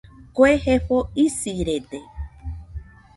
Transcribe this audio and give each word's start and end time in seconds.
Kue 0.37 0.47
jefo 0.63 0.97
isirede 1.23 1.99